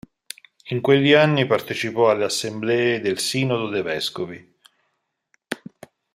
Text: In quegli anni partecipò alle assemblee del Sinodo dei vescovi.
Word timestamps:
In 0.69 0.81
quegli 0.81 1.13
anni 1.13 1.45
partecipò 1.45 2.09
alle 2.09 2.23
assemblee 2.23 3.01
del 3.01 3.19
Sinodo 3.19 3.67
dei 3.69 3.83
vescovi. 3.83 4.57